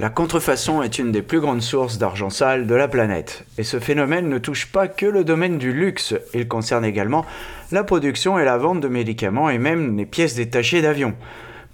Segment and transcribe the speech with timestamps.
[0.00, 3.44] La contrefaçon est une des plus grandes sources d'argent sale de la planète.
[3.58, 7.26] Et ce phénomène ne touche pas que le domaine du luxe, il concerne également
[7.72, 11.14] la production et la vente de médicaments et même les pièces détachées d'avions.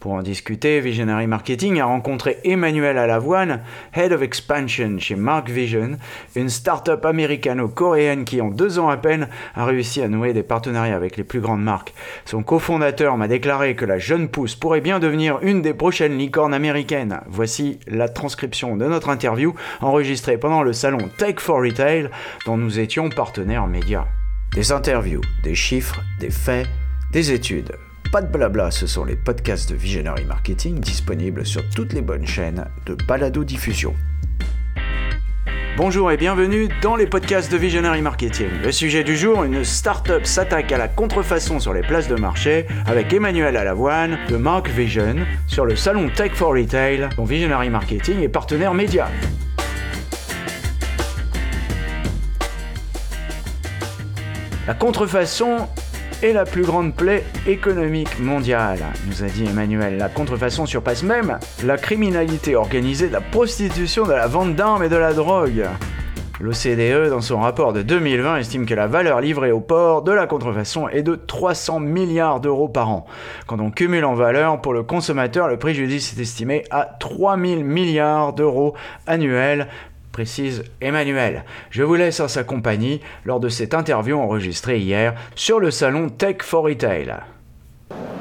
[0.04, 3.62] Pour en discuter, Visionary Marketing a rencontré Emmanuel Alavoine,
[3.94, 5.96] Head of Expansion chez Mark Vision,
[6.36, 10.94] une start-up américano-coréenne qui, en deux ans à peine, a réussi à nouer des partenariats
[10.94, 11.94] avec les plus grandes marques.
[12.26, 16.52] Son cofondateur m'a déclaré que la jeune pousse pourrait bien devenir une des prochaines licornes
[16.52, 17.20] américaines.
[17.26, 22.10] Voici la transcription de notre interview enregistrée pendant le salon Tech for Retail
[22.44, 24.04] dont nous étions partenaires médias.
[24.52, 26.66] Des interviews, des chiffres, des faits,
[27.10, 27.72] des études.
[28.14, 32.28] Pas de blabla, ce sont les podcasts de Visionary Marketing disponibles sur toutes les bonnes
[32.28, 33.92] chaînes de balado-diffusion.
[35.76, 38.50] Bonjour et bienvenue dans les podcasts de Visionary Marketing.
[38.62, 42.68] Le sujet du jour, une start-up s'attaque à la contrefaçon sur les places de marché
[42.86, 45.16] avec Emmanuel Alavoine de Mark Vision
[45.48, 49.08] sur le salon Tech for Retail dont Visionary Marketing est partenaire média.
[54.68, 55.66] La contrefaçon
[56.24, 59.98] est la plus grande plaie économique mondiale, nous a dit Emmanuel.
[59.98, 64.96] La contrefaçon surpasse même la criminalité organisée, la prostitution, de la vente d'armes et de
[64.96, 65.66] la drogue.
[66.40, 70.26] L'OCDE, dans son rapport de 2020, estime que la valeur livrée au port de la
[70.26, 73.06] contrefaçon est de 300 milliards d'euros par an.
[73.46, 78.32] Quand on cumule en valeur, pour le consommateur, le préjudice est estimé à 3000 milliards
[78.32, 78.74] d'euros
[79.06, 79.68] annuels
[80.14, 81.42] précise Emmanuel.
[81.70, 86.08] Je vous laisse en sa compagnie lors de cette interview enregistrée hier sur le salon
[86.08, 87.16] Tech for Retail.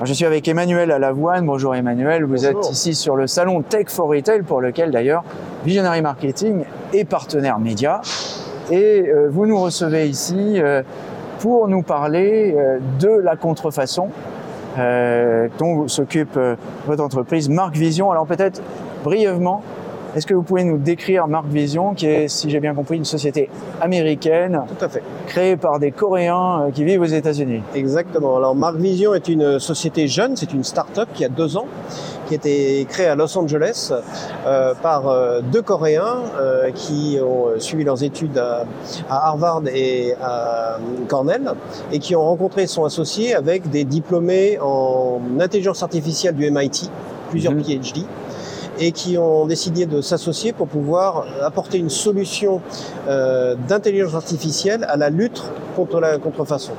[0.03, 1.45] Je suis avec Emmanuel Alavoine.
[1.45, 5.23] Bonjour Emmanuel, vous êtes ici sur le salon Tech for Retail pour lequel d'ailleurs
[5.65, 6.63] Visionary Marketing
[6.93, 8.01] est partenaire média.
[8.71, 10.81] Et euh, vous nous recevez ici euh,
[11.41, 14.09] pour nous parler euh, de la contrefaçon
[15.59, 16.39] dont s'occupe
[16.87, 18.09] votre entreprise Marc Vision.
[18.09, 18.63] Alors peut-être
[19.03, 19.61] brièvement,
[20.15, 23.05] est-ce que vous pouvez nous décrire Mark Vision, qui est, si j'ai bien compris, une
[23.05, 23.49] société
[23.81, 25.03] américaine, Tout à fait.
[25.27, 27.61] créée par des Coréens euh, qui vivent aux États-Unis?
[27.75, 28.37] Exactement.
[28.37, 31.65] Alors Mark Vision est une société jeune, c'est une start-up qui a deux ans,
[32.27, 33.91] qui a été créée à Los Angeles
[34.45, 38.65] euh, par euh, deux Coréens euh, qui ont suivi leurs études à,
[39.09, 41.51] à, Harvard et à Cornell
[41.91, 46.89] et qui ont rencontré son associé avec des diplômés en intelligence artificielle du MIT,
[47.29, 47.63] plusieurs Mhm.
[47.63, 48.05] PhD
[48.79, 52.61] et qui ont décidé de s'associer pour pouvoir apporter une solution
[53.07, 55.43] euh, d'intelligence artificielle à la lutte
[55.75, 56.73] contre la contrefaçon.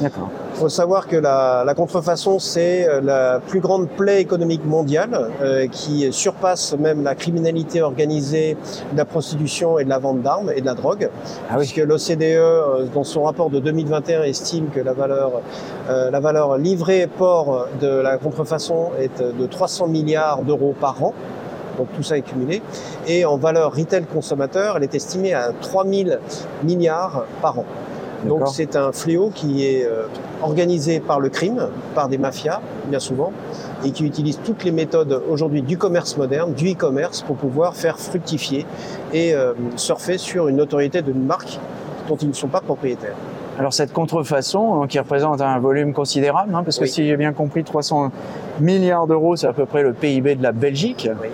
[0.00, 0.30] D'accord.
[0.54, 5.30] Il faut savoir que la, la contrefaçon, c'est euh, la plus grande plaie économique mondiale
[5.40, 8.56] euh, qui surpasse même la criminalité organisée,
[8.92, 11.08] de la prostitution et de la vente d'armes et de la drogue.
[11.48, 11.58] Ah oui.
[11.58, 15.32] Puisque l'OCDE, euh, dans son rapport de 2021, estime que la valeur,
[15.88, 21.14] euh, la valeur livrée port de la contrefaçon est de 300 milliards d'euros par an.
[21.78, 22.62] Donc tout ça est cumulé.
[23.06, 26.20] Et en valeur retail consommateur, elle est estimée à 3000
[26.62, 27.64] milliards par an.
[28.26, 30.06] Donc c'est un fléau qui est euh,
[30.42, 33.32] organisé par le crime, par des mafias bien souvent,
[33.84, 37.98] et qui utilise toutes les méthodes aujourd'hui du commerce moderne, du e-commerce, pour pouvoir faire
[37.98, 38.66] fructifier
[39.12, 41.58] et euh, surfer sur une notoriété d'une marque
[42.08, 43.16] dont ils ne sont pas propriétaires.
[43.58, 46.90] Alors cette contrefaçon, hein, qui représente un volume considérable, hein, parce que Oui.
[46.90, 48.10] si j'ai bien compris, 300
[48.60, 51.08] milliards d'euros, c'est à peu près le PIB de la Belgique.
[51.20, 51.28] Oui.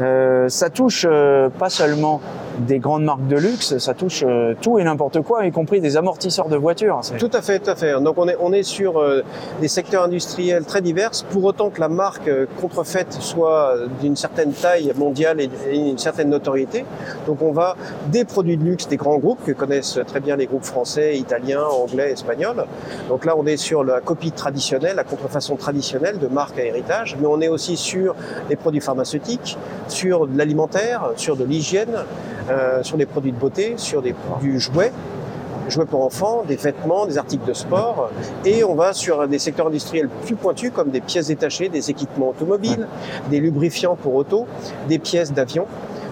[0.00, 2.20] Euh, ça touche euh, pas seulement
[2.58, 5.96] des grandes marques de luxe, ça touche euh, tout et n'importe quoi, y compris des
[5.96, 7.00] amortisseurs de voitures.
[7.18, 8.00] Tout à fait, tout à fait.
[8.00, 9.22] Donc on est, on est sur euh,
[9.60, 14.52] des secteurs industriels très divers, pour autant que la marque euh, contrefaite soit d'une certaine
[14.52, 16.84] taille mondiale et, et une certaine notoriété.
[17.26, 17.76] Donc on va
[18.08, 21.64] des produits de luxe des grands groupes que connaissent très bien les groupes français, italiens,
[21.64, 22.64] anglais, espagnols.
[23.08, 27.16] Donc là on est sur la copie traditionnelle, la contrefaçon traditionnelle de marque à héritage,
[27.20, 28.14] mais on est aussi sur
[28.48, 29.56] les produits pharmaceutiques,
[29.88, 32.04] sur de l'alimentaire, sur de l'hygiène,
[32.50, 34.92] euh, sur des produits de beauté, sur des, du jouet
[35.68, 38.10] jouets pour enfants, des vêtements, des articles de sport,
[38.44, 42.30] et on va sur des secteurs industriels plus pointus comme des pièces détachées, des équipements
[42.30, 42.88] automobiles,
[43.30, 44.46] des lubrifiants pour auto,
[44.88, 45.66] des pièces d'avion,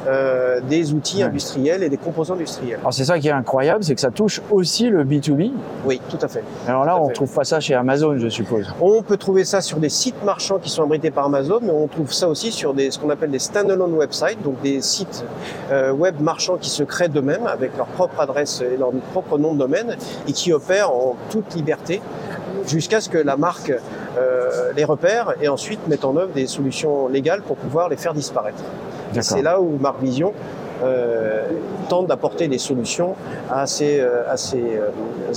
[0.06, 2.78] euh, des outils industriels et des composants industriels.
[2.80, 5.52] Alors c'est ça qui est incroyable, c'est que ça touche aussi le B2B.
[5.84, 6.42] Oui, tout à fait.
[6.66, 7.14] Alors là, on fait.
[7.14, 8.72] trouve pas ça chez Amazon, je suppose.
[8.80, 11.86] On peut trouver ça sur des sites marchands qui sont abrités par Amazon, mais on
[11.86, 15.24] trouve ça aussi sur des, ce qu'on appelle des standalone websites, donc des sites
[15.70, 19.54] euh, web marchands qui se créent d'eux-mêmes avec leur propre adresse et leur propre nom
[19.54, 22.00] de domaine et qui opèrent en toute liberté
[22.66, 23.72] jusqu'à ce que la marque
[24.18, 28.14] euh, les repère et ensuite mette en œuvre des solutions légales pour pouvoir les faire
[28.14, 28.62] disparaître.
[29.20, 30.32] C'est là où Marc Vision
[31.92, 33.14] euh, d'apporter des solutions
[33.50, 34.80] à ces, à ces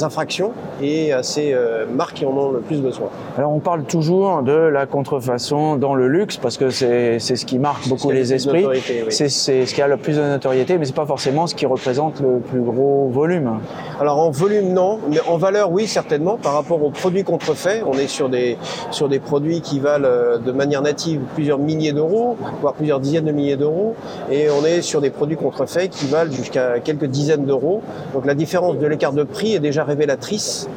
[0.01, 0.51] infractions
[0.81, 1.55] et à ces
[1.93, 3.09] marques qui en ont le plus besoin.
[3.37, 7.59] Alors on parle toujours de la contrefaçon dans le luxe parce que c'est ce qui
[7.59, 8.65] marque beaucoup les esprits.
[9.09, 12.19] C'est ce qui a le plus de notoriété, mais c'est pas forcément ce qui représente
[12.21, 13.59] le plus gros volume.
[13.99, 17.83] Alors en volume non, mais en valeur oui certainement par rapport aux produits contrefaits.
[17.85, 18.57] On est sur des
[18.91, 23.31] sur des produits qui valent de manière native plusieurs milliers d'euros, voire plusieurs dizaines de
[23.31, 23.95] milliers d'euros,
[24.31, 27.81] et on est sur des produits contrefaits qui valent jusqu'à quelques dizaines d'euros.
[28.13, 30.67] Donc la différence de l'écart de prix est déjà révélatrice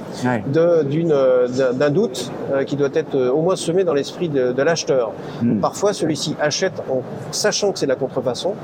[0.46, 5.12] d'un doute euh, qui doit être euh, au moins semé dans l'esprit de, l'acheteur.
[5.42, 5.60] Hmm.
[5.60, 8.54] Parfois, celui-ci achète en sachant que c'est la contrefaçon,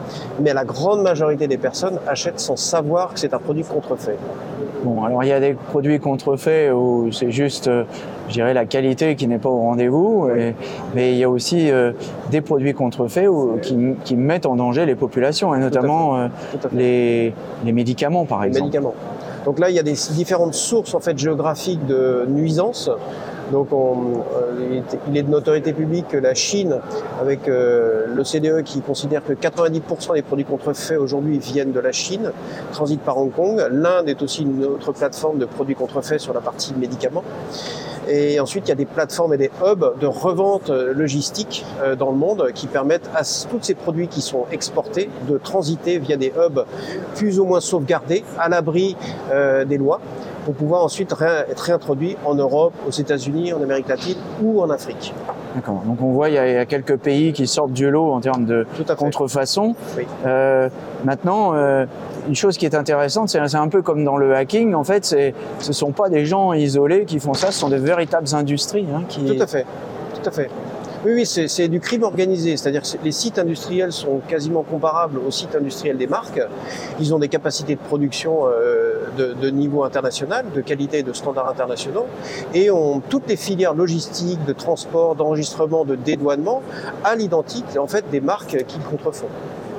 [0.41, 4.17] mais la grande majorité des personnes achètent sans savoir que c'est un produit contrefait.
[4.85, 7.85] Bon, alors il y a des produits contrefaits où c'est juste, euh,
[8.29, 10.29] je dirais, la qualité qui n'est pas au rendez-vous,
[10.95, 11.71] mais il y a aussi
[12.31, 13.29] des produits contrefaits
[14.05, 16.29] qui, mettent en danger les populations, et notamment
[16.73, 17.33] les,
[17.65, 18.67] les, médicaments, par exemple.
[18.67, 18.95] Médicaments.
[19.45, 22.91] Donc là, il y a des différentes sources en fait géographiques de nuisances.
[23.53, 26.81] Donc euh, il est de notoriété publique que la Chine,
[27.21, 31.93] avec euh, le CDE qui considère que 90% des produits contrefaits aujourd'hui viennent de la
[31.93, 32.33] Chine,
[32.73, 33.63] transitent par Hong Kong.
[33.71, 37.25] L'Inde est aussi une autre plateforme de produits contrefaits sur la partie médicaments.
[38.09, 42.11] Et ensuite, il y a des plateformes et des hubs de revente logistique euh, dans
[42.11, 46.33] le monde qui permettent à tous ces produits qui sont exportés de transiter via des
[46.37, 46.65] hubs
[47.17, 48.97] plus ou moins sauvegardés, à l'abri
[49.67, 50.01] des lois,
[50.45, 55.15] pour pouvoir ensuite être réintroduits en Europe, aux États-Unis, en Amérique latine ou en Afrique.
[55.55, 55.83] D'accord.
[55.87, 58.67] Donc on voit il y, a, quelques pays qui sortent du lot en termes de
[58.97, 59.75] contrefaçon.
[60.25, 60.69] Euh,
[61.05, 61.85] maintenant, euh,
[62.29, 64.75] une chose qui est intéressante, c'est un peu comme dans le hacking.
[64.75, 65.33] En fait, ce
[65.67, 68.87] ne sont pas des gens isolés qui font ça, ce sont des véritables industries.
[68.95, 69.25] Hein, qui...
[69.25, 69.67] Tout à fait.
[70.15, 70.49] Tout à fait.
[71.05, 72.57] Oui, oui, c'est du crime organisé.
[72.57, 76.41] C'est-à-dire que les sites industriels sont quasiment comparables aux sites industriels des marques.
[77.01, 81.49] Ils ont des capacités de production euh, de, niveau international, de qualité et de standards
[81.49, 82.07] internationaux,
[82.55, 86.63] et ont toutes les filières logistiques, de transport, d'enregistrement, de dédouanement
[87.05, 89.29] à l'identique, en fait, des marques qu'ils contrefont.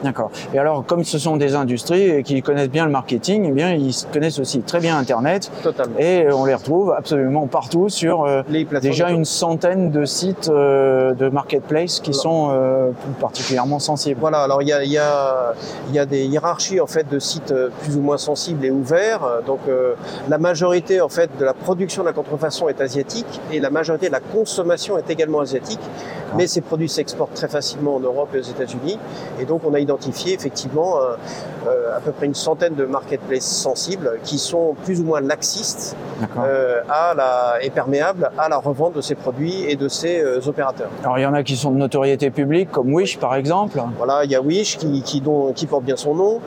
[0.04, 0.32] D'accord.
[0.54, 3.96] Et alors, comme ce sont des industries qui connaissent bien le marketing, eh bien, ils
[4.12, 5.50] connaissent aussi très bien Internet.
[5.64, 5.98] Totalement.
[5.98, 8.42] Et on les retrouve absolument partout sur euh,
[8.82, 12.92] déjà une centaine de sites euh, de marketplace qui sont euh,
[13.22, 14.20] particulièrement sensibles.
[14.20, 14.40] Voilà.
[14.40, 15.54] Alors, il y a, y, a,
[15.94, 17.54] y a, des hiérarchies en fait de sites
[17.84, 19.22] plus ou moins sensibles et ouverts.
[19.48, 19.62] Donc,
[20.28, 24.08] la majorité en fait de la production de la contrefaçon est asiatique et la majorité
[24.08, 25.80] de la consommation est également asiatique.
[26.38, 29.00] Mais ces produits s'exportent très facilement en Europe et aux États-Unis.
[29.39, 31.15] Et donc, on a identifié effectivement euh,
[31.68, 35.95] euh, à peu près une centaine de marketplaces sensibles qui sont plus ou moins laxistes
[36.38, 40.89] euh, à la, et perméables à la revente de ces produits et de ces opérateurs.
[41.03, 43.81] Alors, il y en a qui sont de notoriété publique, comme Wish par exemple.
[43.97, 46.41] Voilà, il y a Wish qui, qui, porte bien son nom.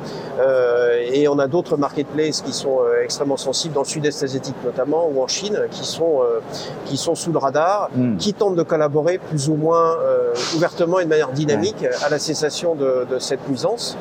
[1.12, 5.22] et on a d'autres marketplaces qui sont extrêmement sensibles dans le sud-est asiatique notamment ou
[5.22, 6.20] en Chine qui sont,
[6.84, 8.16] qui sont sous le radar, hmm.
[8.16, 9.96] qui tentent de collaborer plus ou moins
[10.54, 13.96] ouvertement et de manière dynamique à la cessation de, de cette nuisance,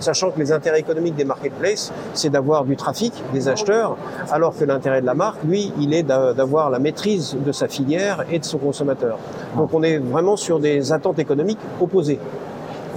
[0.00, 3.96] sachant que les intérêts économiques des marketplaces, c'est d'avoir du trafic, des acheteurs,
[4.30, 8.24] alors que l'intérêt de la marque, lui, il est d'avoir la maîtrise de sa filière
[8.30, 9.18] et de son consommateur.
[9.56, 12.20] Donc on est vraiment sur des attentes économiques opposées.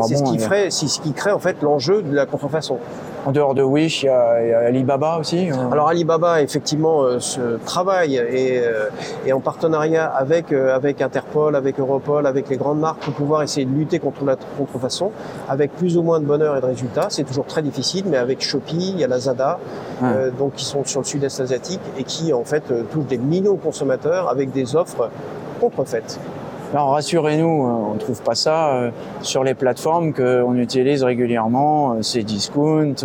[0.07, 2.77] C'est ce qui ferait, c'est ce qui crée en fait l'enjeu de la contrefaçon.
[3.23, 5.71] En dehors de Wish, il y a, Alibaba aussi euh.
[5.71, 8.89] Alors Alibaba, effectivement, euh, se travaille et, euh,
[9.27, 13.65] et, en partenariat avec, avec Interpol, avec Europol, avec les grandes marques pour pouvoir essayer
[13.67, 15.11] de lutter contre la contrefaçon
[15.47, 17.07] avec plus ou moins de bonheur et de résultats.
[17.09, 19.59] C'est toujours très difficile, mais avec Shopee, il y a Lazada,
[20.39, 23.61] donc qui sont sur le sud-est asiatique et qui en fait touchent des millions de
[23.61, 25.09] consommateurs avec des offres
[25.59, 26.19] contrefaites.
[26.73, 31.95] Alors rassurez-nous, euh, on ne trouve pas ça euh, sur les plateformes qu'on utilise régulièrment,
[31.95, 32.95] euh, c'est Discount,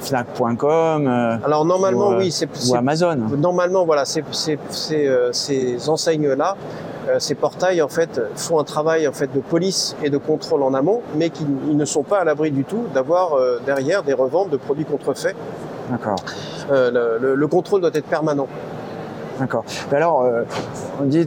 [0.00, 1.08] Fnac.com.
[1.44, 3.16] Alors normalement, oui, c'est ou Amazon.
[3.38, 4.28] Normalement, voilà, ces
[5.88, 6.56] enseignes-là,
[7.18, 10.74] ces portails en fait font un travail en fait de police et de contrôle en
[10.74, 14.58] amont, mais qui ne sont pas à l'abri du tout d'avoir derrière des reventes de
[14.58, 15.36] produits contrefaits.
[15.90, 16.16] D'accord.
[16.70, 18.46] Le, le, contrôle doit être permanent.
[19.38, 19.64] D'accord.
[19.90, 20.26] Alors,
[21.02, 21.26] on dit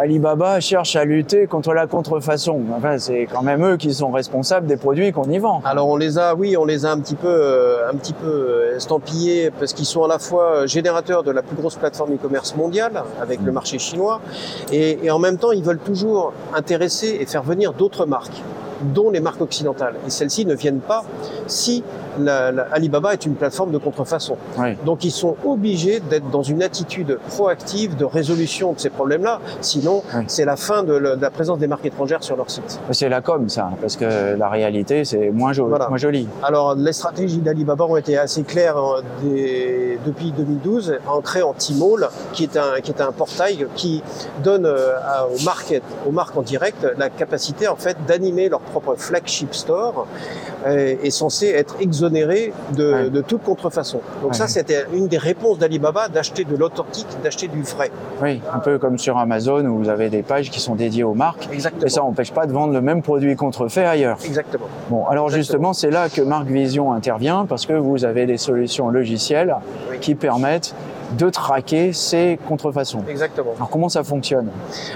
[0.00, 2.58] Alibaba cherche à lutter contre la contrefaçon.
[2.74, 5.60] Enfin, c'est quand même eux qui sont responsables des produits qu'on y vend.
[5.66, 8.26] Alors on les a, oui, on les a un petit peu, euh, un petit peu
[8.26, 12.56] euh, estampillés parce qu'ils sont à la fois générateurs de la plus grosse plateforme e-commerce
[12.56, 14.22] mondiale avec le marché chinois
[14.72, 18.42] et, et en même temps ils veulent toujours intéresser et faire venir d'autres marques.
[18.94, 19.96] dont les marques occidentales.
[20.06, 21.04] Et celles-ci ne viennent pas
[21.46, 21.84] si
[22.72, 24.36] Alibaba est une plateforme de contrefaçon.
[24.84, 29.40] Donc ils sont obligés d'être dans une attitude proactive de résolution de ces problèmes-là.
[29.60, 32.80] Sinon, c'est la fin de, la présence des marques étrangères sur leur site.
[32.90, 36.28] C'est la com, ça, parce que la réalité, c'est moins, moins, joli.
[36.42, 39.02] Alors, les stratégies d'Alibaba ont été assez claires hein,
[40.04, 44.02] depuis 2012 en créant Tmall, qui est un, qui est un portail qui
[44.42, 44.92] donne euh,
[45.34, 50.06] aux, marques, aux marques en direct la capacité en fait d'animer leur propre flagship store
[50.66, 51.76] euh, et, censé être
[52.08, 54.00] de, de toute contrefaçon.
[54.22, 57.90] Donc ça, c'était une des réponses d'Alibaba d'acheter de l'authentique, d'acheter du vrai.
[58.22, 61.14] Oui, un peu comme sur Amazon où vous avez des pages qui sont dédiées aux
[61.14, 61.48] marques.
[61.52, 61.86] Exactement.
[61.86, 64.18] Et ça n'empêche pas de vendre le même produit contrefait ailleurs.
[64.24, 64.66] Exactement.
[64.88, 68.88] Bon, alors justement, c'est là que Marc Vision intervient parce que vous avez des solutions
[68.90, 69.54] logicielles
[70.00, 70.74] qui permettent
[71.18, 73.02] de traquer ces contrefaçons.
[73.08, 73.52] Exactement.
[73.56, 74.48] Alors comment ça fonctionne?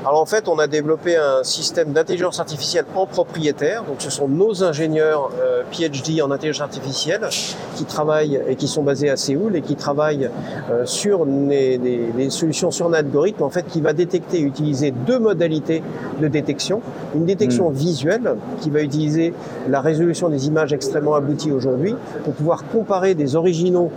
[0.06, 3.84] Alors en fait, on a développé un système d'intelligence artificielle en propriétaire.
[3.84, 7.28] Donc ce sont nos ingénieurs euh, PhD en intelligence artificielle
[7.76, 10.30] qui travaillent et qui sont basés à Séoul et qui travaillent
[10.70, 15.18] euh, sur des, solutions sur un algorithme en fait qui va détecter et utiliser deux
[15.18, 15.82] modalités
[16.20, 16.80] de détection.
[17.14, 17.74] Une détection hmm.
[17.74, 19.34] visuelle qui va utiliser
[19.68, 21.94] la résolution des images extrêmement abouties aujourd'hui
[22.24, 23.90] pour pouvoir comparer des originaux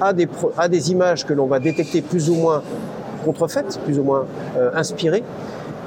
[0.00, 2.62] à des, à des images que l'on va détecter plus ou moins
[3.24, 4.26] contrefaites, plus ou moins
[4.56, 5.22] euh, inspirées.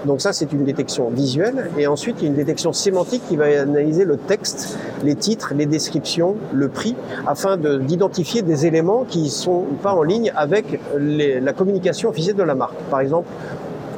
[0.05, 1.69] Donc ça, c'est une détection visuelle.
[1.77, 5.53] Et ensuite, il y a une détection sémantique qui va analyser le texte, les titres,
[5.55, 11.53] les descriptions, le prix, afin d'identifier des éléments qui sont pas en ligne avec la
[11.53, 12.75] communication officielle de la marque.
[12.89, 13.29] Par exemple,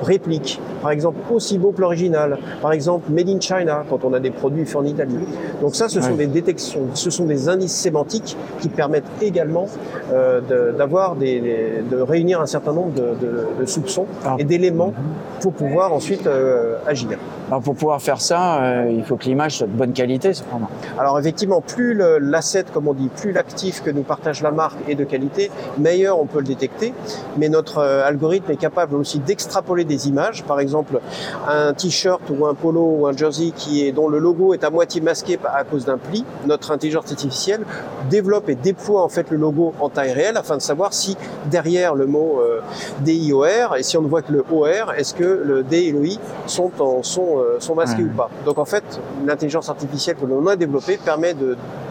[0.01, 4.19] réplique, par exemple aussi beau que l'original, par exemple made in China quand on a
[4.19, 5.15] des produits faits en Italie.
[5.61, 9.67] Donc ça, ce sont des détections, ce sont des indices sémantiques qui permettent également
[10.11, 14.35] euh, d'avoir des, de réunir un certain nombre de, soupçons ah.
[14.37, 14.93] et d'éléments
[15.41, 17.17] pour pouvoir ensuite euh, agir.
[17.49, 20.67] Alors pour pouvoir faire ça, euh, il faut que l'image soit de bonne qualité, cependant.
[20.97, 24.95] Alors effectivement, plus l'asset, comme on dit, plus l'actif que nous partage la marque est
[24.95, 26.93] de qualité, meilleur on peut le détecter.
[27.37, 30.43] Mais notre algorithme est capable aussi d'extrapoler des images.
[30.43, 30.99] Par exemple,
[31.47, 34.69] un t-shirt ou un polo ou un jersey qui est, dont le logo est à
[34.69, 36.25] moitié masqué à cause d'un pli.
[36.45, 37.65] Notre intelligence artificielle
[38.09, 41.95] développe et déploie en fait le logo en taille réelle afin de savoir si derrière
[41.95, 42.61] le mot euh,
[43.01, 46.05] DIOR et si on ne voit que le OR, est-ce que le D et le
[46.05, 48.29] I sont, en, sont, euh, sont masqués ou pas.
[48.45, 48.83] Donc en fait,
[49.25, 51.35] l'intelligence artificielle que l'on a développée permet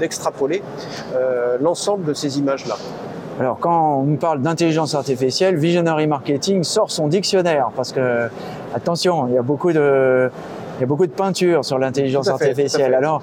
[0.01, 0.63] d'extrapoler
[1.15, 2.77] euh, l'ensemble de ces images-là.
[3.41, 8.29] Alors quand on parle d'intelligence artificielle, Visionary Marketing sort son dictionnaire parce que
[8.75, 10.31] attention, il y a beaucoup de
[10.77, 12.95] il y a beaucoup de peinture sur l'intelligence artificielle.
[12.95, 13.21] Alors,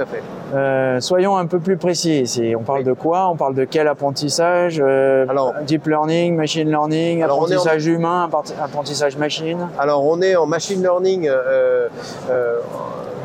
[0.56, 2.54] euh, soyons un peu plus précis.
[2.58, 3.28] On parle de quoi?
[3.28, 4.82] On parle de quel apprentissage?
[4.82, 8.30] Euh, Alors, Deep learning, machine learning, apprentissage humain,
[8.62, 9.68] apprentissage machine?
[9.78, 11.90] Alors, on est en machine learning euh,
[12.30, 12.60] euh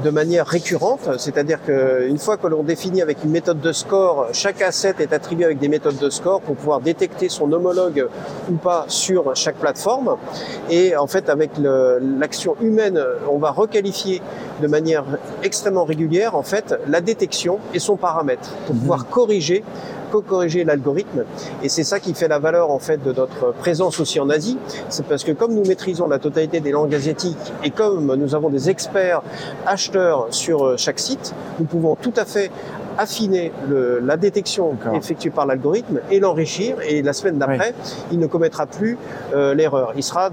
[0.05, 4.62] de manière récurrente, c'est-à-dire qu'une fois que l'on définit avec une méthode de score, chaque
[4.62, 8.09] asset est attribué avec des méthodes de score pour pouvoir détecter son homologue
[8.50, 10.17] ou pas sur chaque plateforme.
[10.71, 14.23] Et en fait, avec l'action humaine, on va requalifier
[14.61, 15.05] de manière
[15.43, 18.81] extrêmement régulière en fait la détection et son paramètre pour mhm.
[18.81, 19.65] pouvoir corriger
[20.11, 21.25] co-corriger l'algorithme.
[21.63, 24.59] Et c'est ça qui fait la valeur en fait de notre présence aussi en Asie.
[24.89, 28.51] C'est parce que comme nous maîtrisons la totalité des langues asiatiques et comme nous avons
[28.51, 29.23] des experts
[29.67, 32.51] acheteurs sur euh, chaque site, nous pouvons tout à fait
[32.99, 36.77] affiner le, la détection effectuée par l'algorithme et l'enrichir.
[36.89, 37.75] Et la semaine d'après,
[38.11, 38.99] il ne commettra plus
[39.35, 39.93] euh, l'erreur.
[39.97, 40.31] Il sera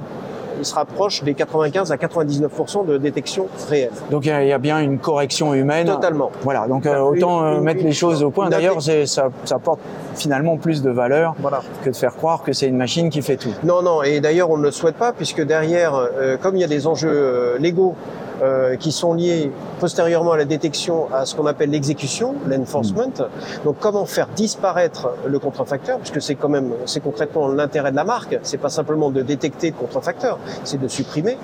[0.60, 3.91] il se rapproche des 95 à 99% de détection réelle.
[4.12, 5.88] Donc il y, a bien une correction humaine.
[5.88, 6.31] Totalement.
[6.41, 8.50] Voilà, donc euh, autant euh, mettre les choses au point.
[8.50, 9.79] D'ailleurs, ça, ça porte
[10.15, 11.36] finalement plus de valeur
[11.83, 13.53] que de faire croire que c'est une machine qui fait tout.
[13.63, 16.63] Non, non, et d'ailleurs on ne le souhaite pas puisque derrière, euh, comme il y
[16.63, 17.95] a des enjeux légaux
[18.43, 23.07] euh, qui sont liés postérieurement à la détection à ce qu'on appelle l'exécution, l'enforcement.
[23.07, 23.63] Mm.
[23.63, 28.03] Donc comment faire disparaître le contrefacteur, puisque c'est quand même, c'est concrètement l'intérêt de la
[28.03, 28.38] marque.
[28.43, 31.38] C'est pas simplement de détecter le contrefacteur, c'est de supprimer.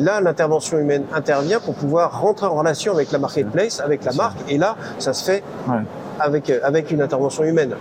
[0.00, 4.38] Là, l'intervention humaine intervient pour pouvoir rentrer en relation avec la marketplace, avec la marque,
[4.48, 5.44] et là, ça se fait
[6.18, 7.76] avec, avec une intervention humaine.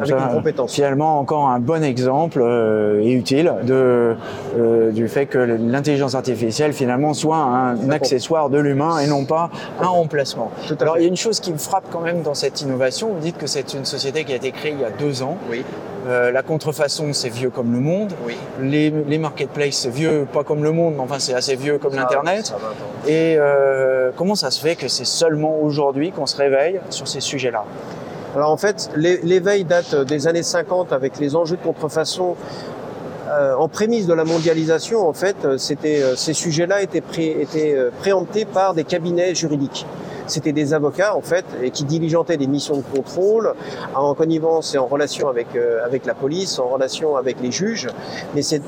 [0.00, 0.74] Avec une compétence.
[0.74, 4.16] Finalement, encore un bon exemple euh, et utile de,
[4.58, 9.50] euh, du fait que l'intelligence artificielle finalement soit un, accessoire de l'humain et non pas
[9.80, 10.50] un remplacement.
[10.80, 13.08] Alors il y a une chose qui me frappe quand même dans cette innovation.
[13.14, 15.36] Vous dites que c'est une société qui a été créée il y a deux ans.
[15.50, 15.64] Oui.
[16.06, 18.12] Euh, la contrefaçon, c'est vieux comme le monde.
[18.26, 18.36] Oui.
[18.60, 21.94] Les, les marketplaces, c'est vieux, pas comme le monde, mais enfin c'est assez vieux comme
[21.94, 22.54] l'Internet.
[23.06, 27.20] Et euh, comment ça se fait que c'est seulement aujourd'hui qu'on se réveille sur ces
[27.20, 27.64] sujets-là?
[28.34, 32.34] Alors en fait, l'éveil date des années 50 avec les enjeux de contrefaçon.
[33.30, 38.44] Euh, en prémisse de la mondialisation, en fait, c'était ces sujets-là étaient, pré, étaient préemptés
[38.44, 39.86] par des cabinets juridiques.
[40.26, 43.52] c'était des avocats en fait et qui diligentaient des missions de contrôle
[43.94, 45.48] en connivence et en relation avec
[45.84, 47.88] avec la police, en relation avec les juges.
[48.34, 48.62] Mais c'est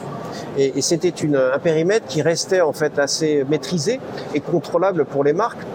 [0.58, 4.00] et, c'était un périmètre qui restait en fait assez maîtrisé
[4.35, 5.66] et contrôlable pour les marques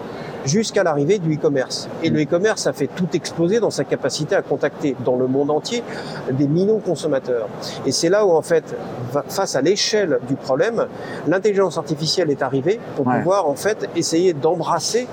[0.44, 1.88] jusqu'à l'arrivée du e-commerce.
[2.02, 5.50] Et le e-commerce a fait tout exploser dans sa capacité à contacter dans le monde
[5.50, 5.82] entier
[6.30, 7.48] des millions de consommateurs.
[7.86, 8.64] Et c'est là où, en fait,
[9.28, 10.86] face à l'échelle du problème,
[11.26, 15.06] l'intelligence artificielle est arrivée pour pouvoir, en fait, essayer d'embrasser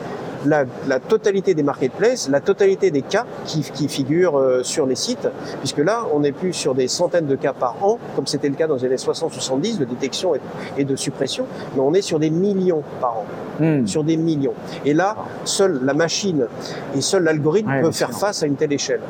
[0.46, 4.96] la, la, totalité des marketplaces, la totalité des cas qui, qui figurent euh, sur les
[4.96, 5.28] sites,
[5.60, 8.56] puisque là, on n'est plus sur des centaines de cas par an, comme c'était le
[8.56, 10.34] cas dans les années 60-70 de détection
[10.78, 13.26] et, de suppression, mais on est sur des millions par an,
[13.60, 13.86] hmm.
[13.86, 14.54] sur des millions.
[14.86, 16.48] Et là, seule la machine
[16.96, 19.02] et seul l'algorithme peuvent faire face à une telle échelle.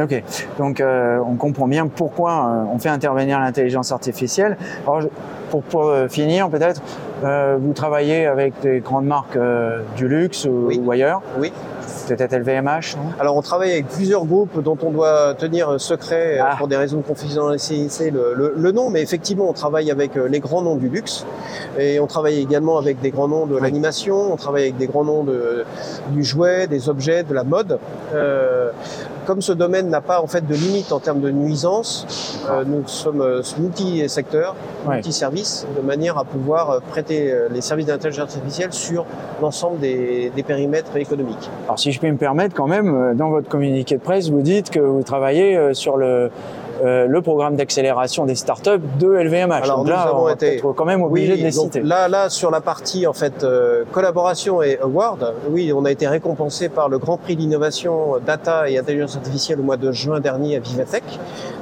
[0.00, 0.22] Ok,
[0.58, 4.56] donc euh, on comprend bien pourquoi euh, on fait intervenir l'intelligence artificielle.
[4.86, 5.02] Alors,
[5.50, 6.80] pour, pour euh, finir, peut-être,
[7.24, 11.52] euh, vous travaillez avec des grandes marques euh, du luxe ou, ailleurs Oui.
[12.08, 16.56] Peut-être LVMH Alors on travaille avec plusieurs groupes dont on doit tenir secret ah.
[16.58, 20.62] pour des raisons de confidentialité le, le, nom, mais effectivement on travaille avec les grands
[20.62, 21.24] noms du luxe
[21.78, 25.04] et on travaille également avec des grands noms de l'animation, on travaille avec des grands
[25.04, 25.64] noms de,
[26.08, 27.78] du jouet, des objets, de la mode.
[29.22, 32.64] Euh, comme ce domaine n'a pas en fait de limite en termes de nuisance, euh,
[32.66, 34.54] nous sommes multi-secteurs,
[34.88, 39.06] multi-services, de manière à pouvoir prêter les services d'intelligence artificielle sur
[39.40, 41.50] l'ensemble des, des, périmètres économiques.
[41.66, 44.70] Alors si je peux me permettre quand même, dans votre communiqué de presse, vous dites
[44.70, 46.30] que vous travaillez sur le
[46.82, 49.62] euh, le programme d'accélération des startups de LVMH.
[49.62, 51.80] Alors Donc là, nous avons été quand même obligé de les citer.
[51.80, 56.08] Là, là, sur la partie en fait euh, collaboration et award, oui, on a été
[56.08, 60.56] récompensé par le Grand Prix d'innovation data et intelligence artificielle au mois de juin dernier
[60.56, 61.04] à Vivatech.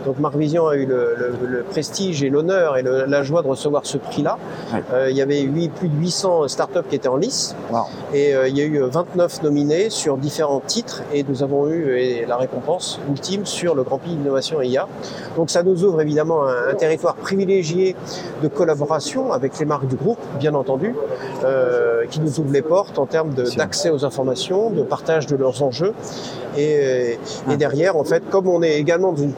[0.07, 3.49] Donc Marc Vision a eu le, le, le prestige et l'honneur et la joie de
[3.49, 4.39] recevoir ce prix-là.
[4.95, 7.55] Euh, il y avait 8, plus de 800 startups qui étaient en lice
[8.15, 12.37] et il y a eu 29 nominés sur différents titres et nous avons eu la
[12.39, 14.87] récompense ultime sur le Grand Prix d'innovation IA.
[15.37, 17.95] Donc ça nous ouvre évidemment un, territoire privilégié
[18.43, 20.95] de collaboration avec les marques du groupe, bien entendu,
[21.45, 25.63] euh, qui nous ouvre les portes en termes d'accès aux informations, de partage de leurs
[25.63, 25.93] enjeux.
[26.57, 27.17] Et,
[27.49, 29.33] et, derrière, en fait, comme on est également dans une,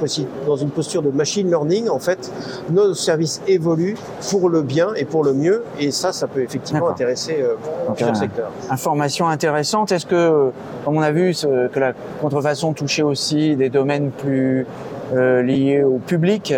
[0.47, 2.33] dans une posture de machine learning, en fait,
[2.71, 3.99] nos services évoluent
[4.31, 5.63] pour le bien et pour le mieux.
[5.79, 7.55] Et ça, ça peut effectivement intéresser euh,
[7.95, 8.51] plusieurs secteurs.
[8.71, 9.93] Information intéressante.
[9.93, 10.51] Est-ce que,
[10.85, 14.67] comme on a vu, que la contrefaçon touchait aussi des domaines plus
[15.13, 16.55] euh, liés au public,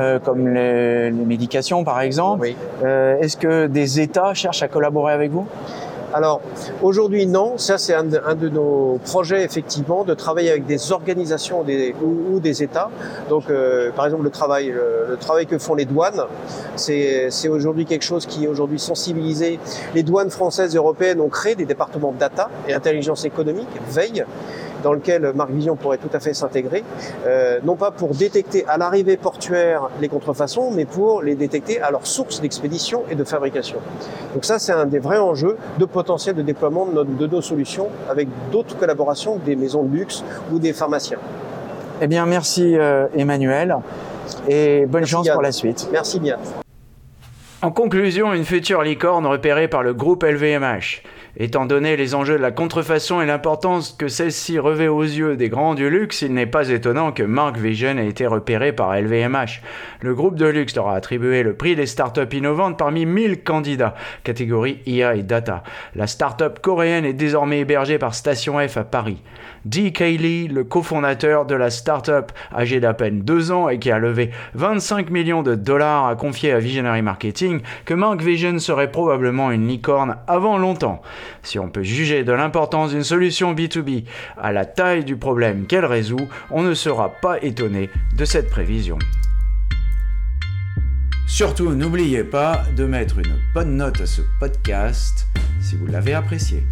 [0.00, 2.48] euh, comme les, médications par exemple.
[2.82, 5.46] Euh, est-ce que des États cherchent à collaborer avec vous?
[6.14, 6.40] Alors
[6.80, 11.94] aujourd'hui non, ça c'est un, de nos projets effectivement de travailler avec des organisations des,
[12.02, 12.88] ou, des États.
[13.28, 13.52] Donc
[13.94, 16.22] par exemple le travail, le, travail que font les douanes,
[16.76, 19.60] c'est aujourd'hui quelque chose qui est aujourd'hui sensibilisé.
[19.94, 24.24] Les douanes françaises et européennes ont créé des départements data et intelligence économique, veille
[24.82, 26.84] dans lequel Marc Vision pourrait tout à fait s'intégrer,
[27.26, 31.90] euh, non pas pour détecter à l'arrivée portuaire les contrefaçons, mais pour les détecter à
[31.90, 33.78] leur source d'expédition et de fabrication.
[34.34, 38.28] Donc ça, c'est un des vrais enjeux de potentiel de déploiement de, nos solutions avec
[38.50, 41.18] d'autres collaborations, des maisons de luxe ou des pharmaciens.
[42.00, 43.76] Eh bien, merci euh, Emmanuel
[44.48, 45.88] et bonne chance pour la suite.
[45.92, 46.38] Merci bien.
[47.60, 51.02] En conclusion, une future licorne repérée par le groupe LVMH.
[51.40, 55.48] Étant donné les enjeux de la contrefaçon et l'importance que celle-ci revêt aux yeux des
[55.48, 59.62] grands du luxe, il n'est pas étonnant que Mark Vision ait été repéré par LVMH.
[60.00, 63.94] Le groupe de luxe leur a attribué le prix des startups innovantes parmi 1000 candidats,
[64.24, 65.62] catégorie IA et data.
[65.94, 69.22] La startup coréenne est désormais hébergée par Station F à Paris.
[69.64, 70.00] D.K.
[70.00, 74.30] Lee, le cofondateur de la startup âgé d'à peine deux ans et qui a levé
[74.54, 79.68] 25 millions de dollars, a confié à Visionary Marketing que Mark Vision serait probablement une
[79.68, 81.02] licorne avant longtemps.
[81.42, 84.04] Si on peut juger de l'importance d'une solution B2B
[84.36, 88.98] à la taille du problème qu'elle résout, on ne sera pas étonné de cette prévision.
[91.26, 95.28] Surtout, n'oubliez pas de mettre une bonne note à ce podcast
[95.60, 96.64] si vous l'avez apprécié.